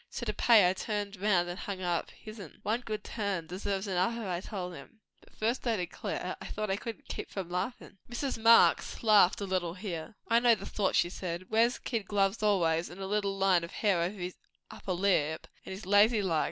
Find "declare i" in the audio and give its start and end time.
5.75-6.47